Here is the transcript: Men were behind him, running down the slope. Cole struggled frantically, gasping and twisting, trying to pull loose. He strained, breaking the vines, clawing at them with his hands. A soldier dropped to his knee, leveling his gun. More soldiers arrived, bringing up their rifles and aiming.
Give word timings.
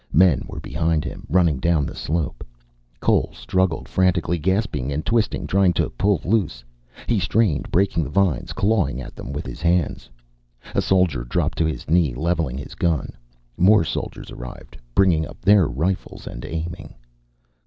Men 0.13 0.43
were 0.47 0.59
behind 0.59 1.05
him, 1.05 1.27
running 1.29 1.59
down 1.59 1.85
the 1.85 1.93
slope. 1.93 2.43
Cole 2.99 3.29
struggled 3.35 3.87
frantically, 3.87 4.39
gasping 4.39 4.91
and 4.91 5.05
twisting, 5.05 5.45
trying 5.45 5.73
to 5.73 5.91
pull 5.91 6.19
loose. 6.23 6.63
He 7.05 7.19
strained, 7.19 7.69
breaking 7.69 8.03
the 8.03 8.09
vines, 8.09 8.51
clawing 8.51 8.99
at 8.99 9.15
them 9.15 9.31
with 9.31 9.45
his 9.45 9.61
hands. 9.61 10.09
A 10.73 10.81
soldier 10.81 11.23
dropped 11.23 11.59
to 11.59 11.67
his 11.67 11.87
knee, 11.87 12.15
leveling 12.15 12.57
his 12.57 12.73
gun. 12.73 13.09
More 13.57 13.83
soldiers 13.83 14.31
arrived, 14.31 14.75
bringing 14.95 15.27
up 15.27 15.39
their 15.41 15.67
rifles 15.67 16.25
and 16.25 16.43
aiming. 16.45 16.95